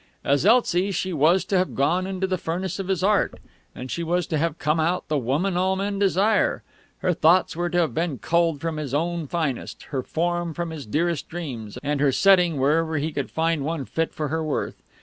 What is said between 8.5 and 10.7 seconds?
from his own finest, her form